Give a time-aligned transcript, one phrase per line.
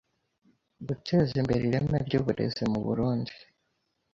[0.87, 3.33] guteze imbere ireme ry’uburezi mu Burunndi